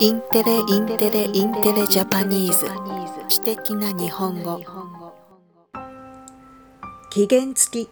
[0.00, 2.68] インテレインテレインテレ Japanese。
[3.28, 4.60] 知的な日本語。
[7.10, 7.90] 期限付き。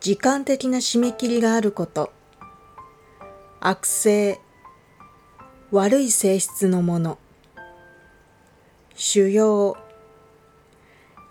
[0.00, 2.12] 時間的な締め切りがあること。
[3.60, 4.40] 悪性
[5.70, 7.18] 悪い性質のもの。
[8.96, 9.76] 腫瘍。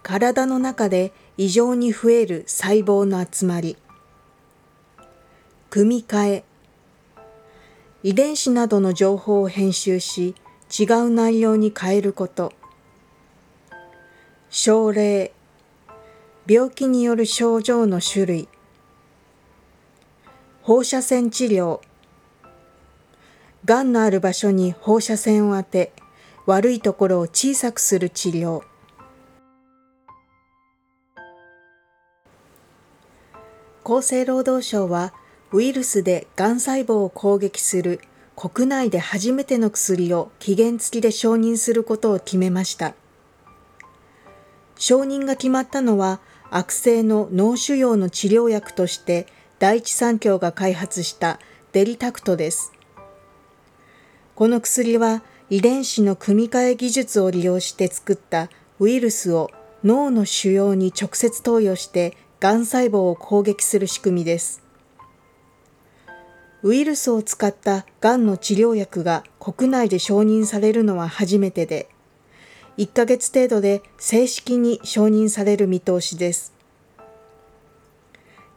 [0.04, 3.76] 体の中で異常に増える細胞の集まり。
[5.70, 6.49] 組み換え。
[8.02, 10.34] 遺伝子などの情報を編集し
[10.80, 12.54] 違う内容に変えること。
[14.50, 15.34] 症例。
[16.48, 18.48] 病気による症状の種類。
[20.62, 21.82] 放射線治療。
[23.66, 25.92] がんのある場所に放射線を当て
[26.46, 28.64] 悪いところを小さくする治療。
[33.84, 35.14] 厚生労働省は
[35.52, 38.02] ウイルスでがん細胞を攻撃する
[38.36, 42.94] 国内で初めての薬を期限付きで承認することを決めました。
[44.78, 46.20] 承認が決まったのは
[46.52, 51.40] 悪性の脳腫瘍の治療薬として第一三共が開発した
[51.74, 52.72] デリタクトです。
[54.36, 59.52] この薬は遺伝子の組み換え技術を利用して作ったウイルスを
[59.84, 64.69] 脳の腫瘍に直接投与してがん細胞を攻撃する仕組みです。
[66.62, 71.90] ウイルスを使ったがんの治療薬が国内で承認されるのは初めてで、
[72.78, 76.54] 1ヶ月程度で正式に承認される見通しです。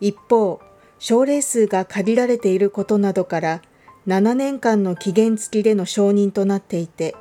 [0.01, 0.61] 一方、
[0.99, 3.63] 症例数が限られていることなどから
[4.09, 7.15] 7年間の期限付きでの承認となっていて、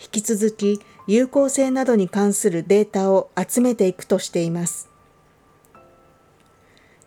[0.00, 4.87] 引き続き有効性などに関するデータを集めていくとしています。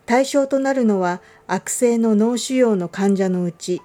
[0.05, 3.81] 対象となるのは悪性の脳腫瘍の患者のうち、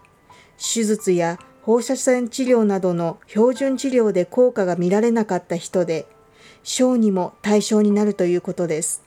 [0.59, 6.07] 手術や放射線治療などの標準治療で効果が見られなかった人で、
[6.63, 9.06] 小児も対象になるということです。